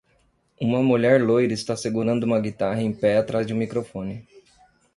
Uma 0.59 0.81
mulher 0.81 1.21
loira 1.21 1.53
está 1.53 1.77
segurando 1.77 2.23
uma 2.23 2.39
guitarra 2.41 2.81
em 2.81 2.91
pé 2.91 3.17
atrás 3.19 3.45
de 3.45 3.53
um 3.53 3.57
microfone. 3.57 4.27